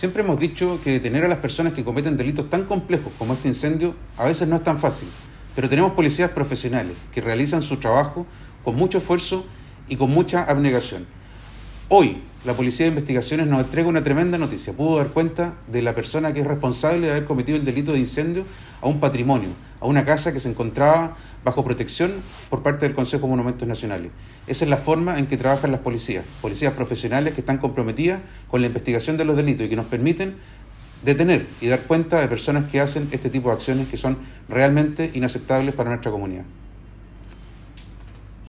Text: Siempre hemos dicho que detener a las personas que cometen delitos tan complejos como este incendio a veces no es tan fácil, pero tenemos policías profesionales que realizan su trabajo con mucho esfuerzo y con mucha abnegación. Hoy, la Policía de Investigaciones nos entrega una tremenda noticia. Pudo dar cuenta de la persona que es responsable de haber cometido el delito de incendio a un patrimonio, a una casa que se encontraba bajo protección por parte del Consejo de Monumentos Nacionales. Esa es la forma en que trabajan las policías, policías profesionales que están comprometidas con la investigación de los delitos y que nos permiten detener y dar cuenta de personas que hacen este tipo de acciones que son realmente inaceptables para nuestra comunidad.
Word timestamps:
Siempre 0.00 0.22
hemos 0.22 0.40
dicho 0.40 0.80
que 0.82 0.92
detener 0.92 1.26
a 1.26 1.28
las 1.28 1.40
personas 1.40 1.74
que 1.74 1.84
cometen 1.84 2.16
delitos 2.16 2.48
tan 2.48 2.64
complejos 2.64 3.12
como 3.18 3.34
este 3.34 3.48
incendio 3.48 3.94
a 4.16 4.24
veces 4.24 4.48
no 4.48 4.56
es 4.56 4.64
tan 4.64 4.78
fácil, 4.78 5.08
pero 5.54 5.68
tenemos 5.68 5.92
policías 5.92 6.30
profesionales 6.30 6.96
que 7.12 7.20
realizan 7.20 7.60
su 7.60 7.76
trabajo 7.76 8.26
con 8.64 8.76
mucho 8.76 8.96
esfuerzo 8.96 9.44
y 9.90 9.96
con 9.96 10.08
mucha 10.08 10.44
abnegación. 10.44 11.04
Hoy, 11.90 12.16
la 12.46 12.54
Policía 12.54 12.86
de 12.86 12.92
Investigaciones 12.92 13.46
nos 13.46 13.60
entrega 13.60 13.90
una 13.90 14.02
tremenda 14.02 14.38
noticia. 14.38 14.72
Pudo 14.72 14.96
dar 14.96 15.08
cuenta 15.08 15.56
de 15.66 15.82
la 15.82 15.94
persona 15.94 16.32
que 16.32 16.40
es 16.40 16.46
responsable 16.46 17.08
de 17.08 17.10
haber 17.10 17.26
cometido 17.26 17.58
el 17.58 17.66
delito 17.66 17.92
de 17.92 17.98
incendio 17.98 18.44
a 18.80 18.88
un 18.88 19.00
patrimonio, 19.00 19.50
a 19.80 19.86
una 19.86 20.04
casa 20.04 20.32
que 20.32 20.40
se 20.40 20.48
encontraba 20.48 21.16
bajo 21.44 21.64
protección 21.64 22.12
por 22.48 22.62
parte 22.62 22.86
del 22.86 22.94
Consejo 22.94 23.22
de 23.22 23.30
Monumentos 23.30 23.66
Nacionales. 23.66 24.10
Esa 24.46 24.64
es 24.64 24.70
la 24.70 24.76
forma 24.76 25.18
en 25.18 25.26
que 25.26 25.36
trabajan 25.36 25.72
las 25.72 25.80
policías, 25.80 26.24
policías 26.42 26.72
profesionales 26.74 27.34
que 27.34 27.40
están 27.40 27.58
comprometidas 27.58 28.20
con 28.50 28.60
la 28.60 28.66
investigación 28.66 29.16
de 29.16 29.24
los 29.24 29.36
delitos 29.36 29.66
y 29.66 29.68
que 29.68 29.76
nos 29.76 29.86
permiten 29.86 30.36
detener 31.02 31.46
y 31.60 31.68
dar 31.68 31.80
cuenta 31.80 32.20
de 32.20 32.28
personas 32.28 32.70
que 32.70 32.80
hacen 32.80 33.08
este 33.10 33.30
tipo 33.30 33.48
de 33.48 33.54
acciones 33.54 33.88
que 33.88 33.96
son 33.96 34.18
realmente 34.48 35.10
inaceptables 35.14 35.74
para 35.74 35.90
nuestra 35.90 36.10
comunidad. 36.10 36.44